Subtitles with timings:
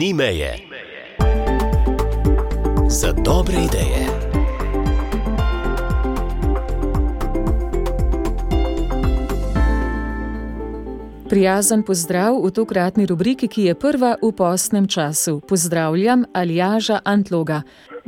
[0.00, 0.56] ni meje.
[2.88, 4.04] Za dobre ideje.
[11.28, 15.40] Prijazen pozdrav v tokratni rubriki, ki je prva v postnem času.
[15.44, 17.62] Pozdravljam Aljaža Antloga.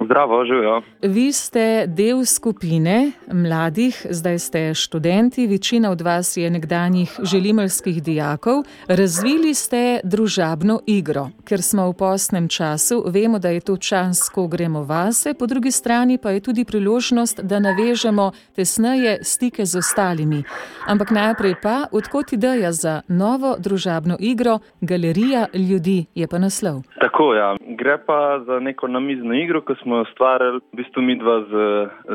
[0.04, 0.82] Zdravo, živijo.
[1.02, 8.62] Vi ste del skupine mladih, zdaj ste študenti, večina od vas je nekdanjih želimelskih dijakov.
[8.88, 14.46] Razvili ste družabno igro, ker smo v postnem času, vemo, da je to čas, ko
[14.46, 20.42] gremo vase, po drugi strani pa je tudi priložnost, da navežemo tesneje stike z ostalimi.
[20.86, 26.82] Ampak najprej pa, odkot ideja za novo družabno igro, Galerija ljudi je pa naslov.
[27.00, 27.56] Tako, ja.
[27.78, 31.52] Gre pa za neko namizno igro, ki smo jo ustvarjali, v bistvu mi dva z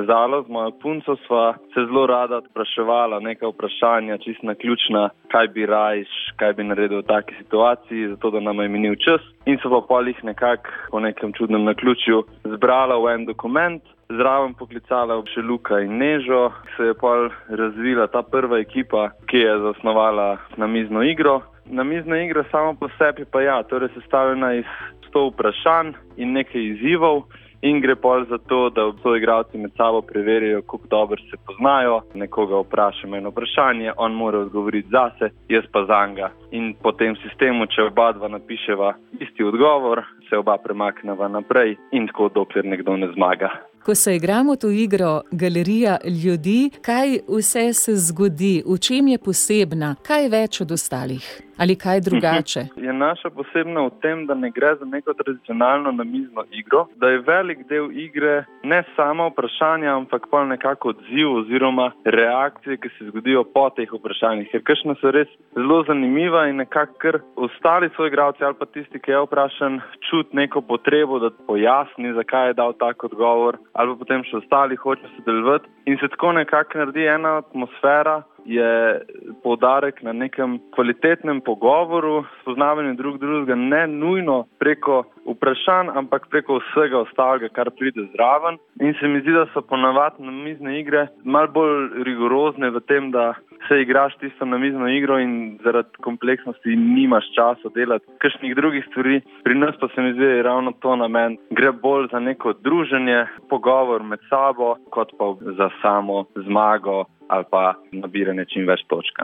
[0.07, 5.47] Zalo, z mojo punco, sva se zelo rada spraševala nekaj vprašanja, čist na ključna, kaj
[5.55, 9.21] bi rajš, kaj bi naredil v taki situaciji, zato da nam je minil čas.
[9.45, 13.83] In so pa polih nekako po nekem čudnem naključju zbrala v en dokument.
[14.07, 19.57] Zraven poklicala še Luka in Nežo, se je pa razvila ta prva ekipa, ki je
[19.59, 21.41] zasnovala namizno igro.
[21.65, 24.69] Namizna igra samo po sebi pa ja, torej sestavljena iz
[25.09, 27.23] sto vprašanj in nekaj izzivov.
[27.61, 32.01] In gre pol za to, da so igralci med sabo preverijo, kako dobro se poznajo.
[32.13, 36.29] Nekoga vprašamo eno vprašanje, on mora odgovoriti zase, jaz pa za njega.
[36.51, 42.07] In po tem sistemu, če oba dva napiševa isti odgovor, se oba premakneva naprej in
[42.07, 43.49] tako dokler nekdo ne zmaga.
[43.85, 49.95] Ko se igramo to igro Galerija ljudi, kaj vse se zgodi, v čem je posebna,
[50.07, 52.61] kaj več od ostalih ali kaj drugače?
[52.75, 57.23] Je naša posebna v tem, da ne gre za neko tradicionalno namizno igro, da je
[57.27, 63.43] velik del igre ne samo vprašanja, ampak pa nekako odziv oziroma reakcije, ki se zgodijo
[63.43, 64.49] po teh vprašanjih.
[64.51, 68.99] Ker kakšna so res zelo zanimiva in nekako kar ostali svoji igralci ali pa tisti,
[68.99, 73.99] ki je vprašan, čut neko potrebo, da pojasni, zakaj je dal tak odgovor, ali pa
[74.03, 79.01] potem še ostali hočejo sodelovati in se tako nekako naredi ena atmosfera je
[79.43, 87.01] poudarek na nekem kvalitetnem pogovoru, spoznavanju drug drugega, ne nujno preko vprašanj, ampak preko vsega
[87.03, 88.57] ostalega, kar pride zraven.
[88.79, 93.11] In se mi zdi, da so ponavadi na mizne igre mal bolj rigorozne v tem,
[93.11, 93.33] da
[93.67, 99.21] se igraš tisto na mizno igro in zaradi kompleksnosti nimaš časa delati kakšnih drugih stvari.
[99.43, 101.37] Pri nas pa se mi zdi, da je ravno to namen.
[101.49, 107.73] Gre bolj za neko druženje, pogovor med sabo, kot pa za samo zmago ali pa
[107.91, 109.19] nabiranje čim več točk.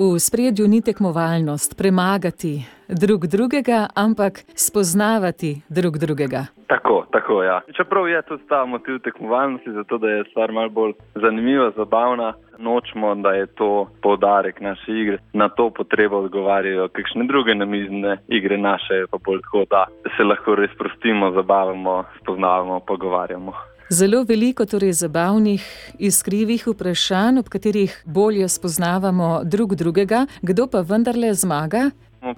[0.00, 6.46] V spredju ni tekmovalnost, premagati drug drugega, ampak spoznavati drug drugega.
[6.66, 7.60] Tako, tako ja.
[7.76, 13.14] Čeprav je tudi ta motiv tekmovalnosti, zato da je stvar malo bolj zanimiva, zabavna, nočemo,
[13.14, 15.18] da je to poudarek naše igre.
[15.32, 19.84] Na to potrebo odgovarjajo kakšne druge namizne igre, naše pa bolj tako, da
[20.16, 23.52] se lahko res sprostimo, zabavamo, spoznavamo, pogovarjamo.
[23.92, 25.62] Zelo veliko torej zabavnih,
[25.98, 31.90] iskrivih vprašanj, ob katerih bolje spoznavamo drug drugega, kdo pa vendarle zmaga.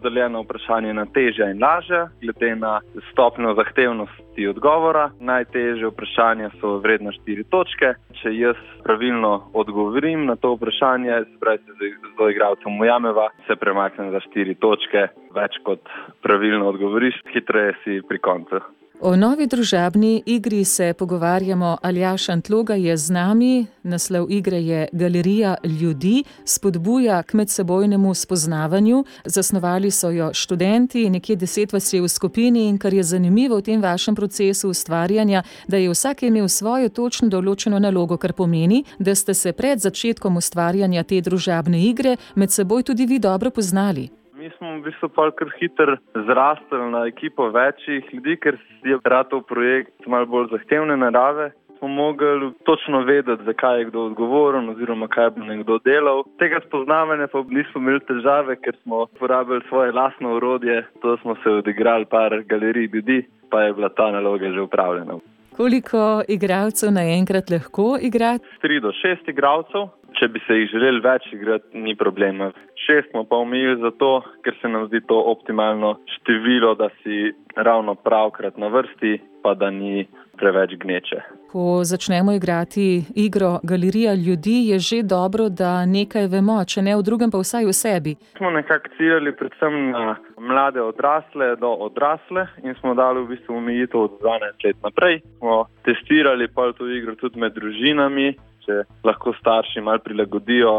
[0.02, 2.80] Deljeno vprašanje na težje in lažje, glede na
[3.10, 5.10] stopnjo zahtevnosti odgovora.
[5.20, 7.94] Najtežje vprašanje so vredne štiri točke.
[8.22, 14.24] Če jaz pravilno odgovorim na to vprašanje, spravi se z igralcem Mujameva, se premaknem za
[14.30, 15.10] štiri točke.
[15.36, 15.84] Več kot
[16.24, 18.64] pravilno odgovoriš, hitreje si pri koncu.
[19.04, 21.76] O novi družabni igri se pogovarjamo.
[21.82, 29.04] Aljaš Antloga je z nami, naslov igre je Galerija ljudi, spodbuja k medsebojnemu spoznavanju.
[29.24, 33.62] Zasnovali so jo študenti, nekje deset vas je v skupini in kar je zanimivo v
[33.62, 39.14] tem vašem procesu ustvarjanja, da je vsak imel svojo točno določeno nalogo, kar pomeni, da
[39.14, 44.21] ste se pred začetkom ustvarjanja te družabne igre med seboj tudi vi dobro poznali.
[44.42, 45.08] Mi smo v bistvu
[45.38, 45.94] kar hitro
[46.26, 51.52] zrastli na ekipo večjih ljudi, ker je ratov projekt malo bolj zahtevne narave.
[51.78, 56.24] Smo mogli točno vedeti, zakaj je kdo odgovoren oziroma kaj bo nekdo delal.
[56.42, 60.82] Tega spoznavanja pa nismo imeli težave, ker smo uporabili svoje lastno urodje.
[61.02, 65.22] To smo se odigrali par galerij ljudi, pa je bila ta naloga že upravljena.
[65.56, 68.38] Koliko igralcev naenkrat lahko igra?
[68.62, 69.86] 3 do 6 igralcev.
[70.22, 72.52] Če bi se jih želeli več igrati, ni problema.
[72.78, 77.96] Šest smo pa omejili zato, ker se nam zdi to optimalno število, da si ravno
[77.98, 80.04] pravkrat na vrsti, pa da ni
[80.38, 81.18] preveč gneče.
[81.50, 87.02] Ko začnemo igrati igro Galerija ljudi, je že dobro, da nekaj vemo, če ne v
[87.02, 88.14] drugem, pa vsaj v sebi.
[88.38, 94.06] Smo nekako ciljali predvsem na mlade odrasle do odrasle in smo dali v bistvu omejitev
[94.06, 95.20] od 12 let naprej.
[95.42, 98.30] Smo testirali pa to igro tudi med družinami
[98.66, 100.74] če lahko starši malo prilagodijo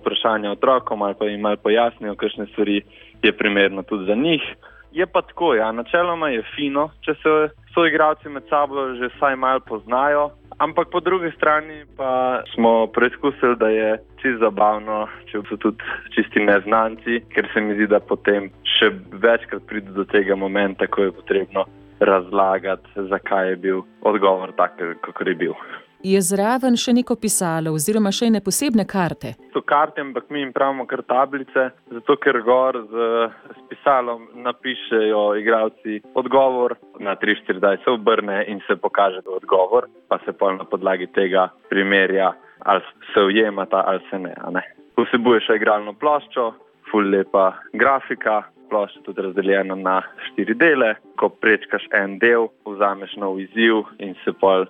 [0.00, 2.82] vprašanja otrokom ali pa jim malo pojasnijo, kakšne stvari
[3.22, 4.42] je primerno tudi za njih.
[4.92, 7.32] Je pa tako, ja, načeloma je fino, če se
[7.74, 10.30] soigravci med sabo že vsaj malo poznajo.
[10.58, 15.84] Ampak po drugi strani pa smo preizkusili, da je čisto zabavno, če so tudi
[16.16, 21.06] čisti neznanci, ker se mi zdi, da potem še večkrat pride do tega momenta, ko
[21.06, 21.68] je potrebno
[22.00, 25.54] razlagati, zakaj je bil odgovor tak, kot je bil.
[26.02, 29.32] Je zraven še neko pisalo, oziroma še ene posebne karte?
[29.50, 33.06] So karte, ampak mi jim pravimo kar tablice, zato ker gor z,
[33.56, 40.20] z pisalom napišejo igravci odgovor, na 3-4 daj se obrne in se pokaže odgovor, pa
[40.22, 42.30] se pa na podlagi tega primerja,
[42.62, 44.36] ali se ujemata ali se ne.
[44.54, 44.62] ne.
[44.98, 46.52] Vsebuje še igralno ploščo,
[46.92, 50.94] ful lepa grafika, plošča tudi razdeljena na štiri dele.
[51.18, 54.68] Ko prečkaš en del, vzameš nov izziv in se pol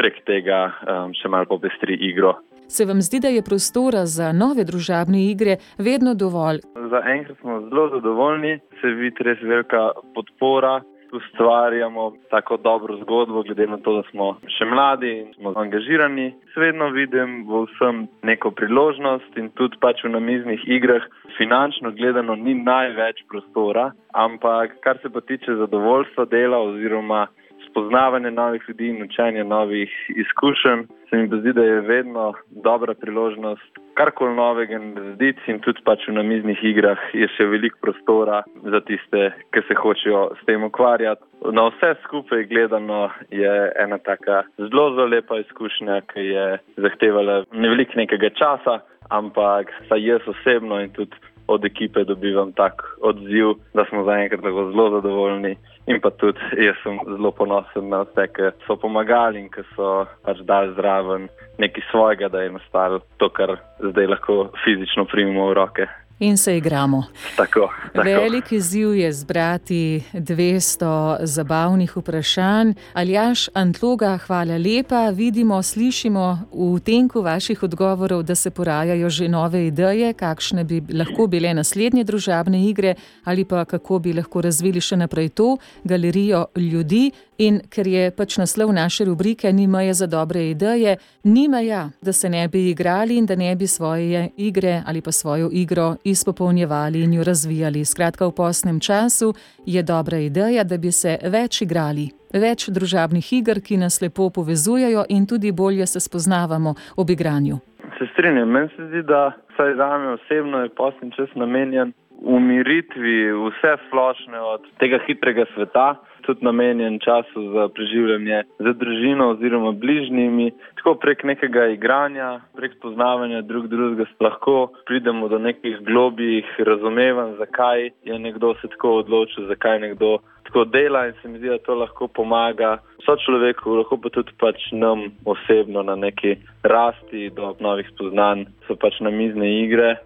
[0.00, 2.38] prek tega um, še malo popestri igro.
[2.70, 6.62] Se vam zdi, da je prostora za nove družabne igre vedno dovolj?
[6.92, 10.80] Za enkrat smo zelo zadovoljni, se vidi res velika podpora.
[11.10, 16.28] Ustvarjamo tako dobro zgodbo, glede na to, da smo še mladi in smo angažirani.
[16.54, 21.02] Svedno vidim v vsem neko priložnost in tudi pač v namiznih igrah.
[21.34, 27.26] Finančno gledano ni največ prostora, ampak kar se pa tiče zadovoljstva dela oziroma
[27.68, 33.78] spoznavanje novih ljudi in učenje novih izkušenj, se mi zdi, da je vedno dobra priložnost
[33.94, 38.42] karkoli novega narediti in tudi pač v namiznih igrah je še veliko prostora
[38.74, 41.24] za tiste, ki se hočejo s tem ukvarjati.
[41.52, 43.52] Na vse skupaj gledano je
[43.84, 46.46] ena taka zelo, zelo lepa izkušnja, ki je
[46.86, 48.80] zahtevala neveliko nekega časa,
[49.10, 51.16] ampak saj jaz osebno in tudi
[51.50, 55.56] od ekipe dobivam tak odziv, da smo zaenkrat tako zelo zadovoljni.
[55.86, 60.04] In pa tudi jaz sem zelo ponosen na vse, ki so pomagali in ki so
[60.26, 61.26] pač dali zraven
[61.58, 65.88] nekaj svojega, da je nastalo to, kar zdaj lahko fizično primemo v roke
[66.20, 67.04] in se igramo.
[67.36, 68.08] Tako, tako.
[68.08, 72.72] Velik izziv je zbrati 200 zabavnih vprašanj.
[72.92, 75.10] Aljaš Antloga, hvala lepa.
[75.10, 81.26] Vidimo, slišimo v tenku vaših odgovorov, da se porajajo že nove ideje, kakšne bi lahko
[81.26, 82.94] bile naslednje družabne igre
[83.24, 87.10] ali pa kako bi lahko razvili še naprej to galerijo ljudi.
[87.40, 92.12] In ker je pač naslov naše rubrike Ni meje za dobre ideje, ni meja, da
[92.12, 97.00] se ne bi igrali in da ne bi svoje igre ali pa svojo igro izpopolnjevali
[97.00, 97.84] in jo razvijali.
[97.84, 99.32] Skratka, v posnem času
[99.66, 102.10] je dobra ideja, da bi se več igrali.
[102.32, 107.56] Več družabnih iger, ki nas lepo povezujejo in tudi bolje se spoznavamo ob igranju.
[107.98, 111.92] Se strinjam, meni se zdi, da vsaj za me osebno je poslen čas namenjen
[112.22, 119.72] umiritvi vse splošne od tega hitrega sveta, tudi namenjen času za preživljanje z družino oziroma
[119.72, 127.36] bližnjimi, tako prek nekega igranja, prek poznavanja drug drugega, lahko pridemo do nekih globijih razumevanj,
[127.38, 131.58] zakaj je nekdo se tako odločil, zakaj nekdo tako dela in se mi zdi, da
[131.58, 137.54] to lahko pomaga so človeku, lahko pa tudi pač nam osebno na neki rasti do
[137.60, 139.96] novih spoznanj, so pač na mizne igre,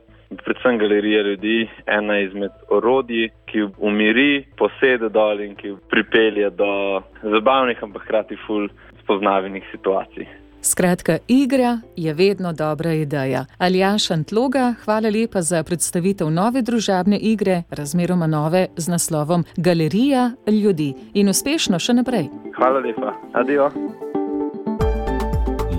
[0.45, 7.83] predvsem galerija ljudi, ena izmed orodij, ki umiri, posede dol in ki pripelje do zabavnih,
[7.83, 8.69] ampak hkrati ful
[9.05, 10.27] spoznavenih situacij.
[10.65, 13.45] Skratka, igra je vedno dobra ideja.
[13.59, 20.95] Aljaš Antloga, hvala lepa za predstavitev nove družabne igre, razmeroma nove z naslovom Galerija ljudi.
[21.15, 22.31] In uspešno še naprej.
[22.57, 23.71] Hvala lepa, adijo.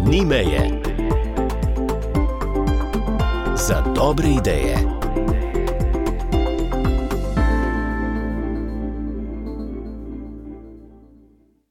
[0.05, 0.94] Ni meje
[3.65, 4.94] za dobre ideje.